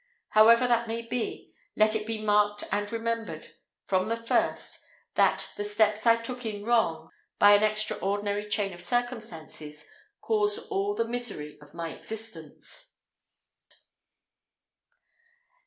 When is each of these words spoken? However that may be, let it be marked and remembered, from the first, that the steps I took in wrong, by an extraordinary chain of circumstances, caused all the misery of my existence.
However 0.29 0.65
that 0.65 0.87
may 0.87 1.03
be, 1.03 1.53
let 1.75 1.93
it 1.93 2.07
be 2.07 2.19
marked 2.19 2.63
and 2.71 2.91
remembered, 2.91 3.53
from 3.85 4.07
the 4.07 4.15
first, 4.15 4.83
that 5.13 5.51
the 5.57 5.63
steps 5.63 6.07
I 6.07 6.15
took 6.15 6.43
in 6.43 6.63
wrong, 6.65 7.11
by 7.37 7.51
an 7.51 7.61
extraordinary 7.61 8.49
chain 8.49 8.73
of 8.73 8.81
circumstances, 8.81 9.85
caused 10.19 10.57
all 10.71 10.95
the 10.95 11.05
misery 11.07 11.59
of 11.61 11.75
my 11.75 11.89
existence. 11.91 12.95